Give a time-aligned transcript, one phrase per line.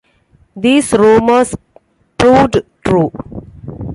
[0.55, 1.53] These rumors
[2.17, 3.11] proved true.